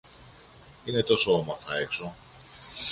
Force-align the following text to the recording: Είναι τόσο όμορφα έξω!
Είναι 0.85 1.03
τόσο 1.03 1.33
όμορφα 1.33 1.77
έξω! 1.77 2.15